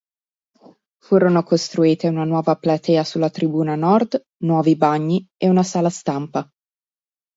Furono 0.99 1.43
costruite 1.43 2.07
una 2.07 2.23
nuova 2.23 2.55
platea 2.55 3.03
sulla 3.03 3.29
tribuna 3.29 3.75
nord, 3.75 4.19
nuovi 4.45 4.75
bagni, 4.75 5.23
e 5.37 5.47
una 5.47 5.61
sala 5.61 5.91
stampa. 5.91 6.49